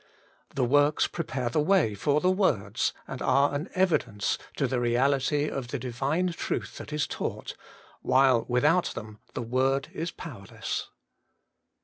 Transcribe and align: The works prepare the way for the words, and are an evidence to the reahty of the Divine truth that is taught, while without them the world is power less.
The 0.55 0.65
works 0.65 1.05
prepare 1.05 1.49
the 1.49 1.59
way 1.59 1.93
for 1.93 2.21
the 2.21 2.31
words, 2.31 2.91
and 3.07 3.21
are 3.21 3.53
an 3.53 3.69
evidence 3.75 4.39
to 4.55 4.65
the 4.65 4.77
reahty 4.77 5.47
of 5.47 5.67
the 5.67 5.77
Divine 5.77 6.29
truth 6.33 6.79
that 6.79 6.91
is 6.91 7.05
taught, 7.05 7.55
while 8.01 8.45
without 8.47 8.85
them 8.95 9.19
the 9.35 9.43
world 9.43 9.89
is 9.93 10.09
power 10.09 10.47
less. 10.49 10.89